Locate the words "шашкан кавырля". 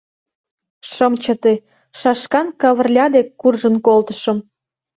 1.99-3.05